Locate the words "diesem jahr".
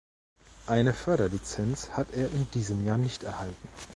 2.55-2.97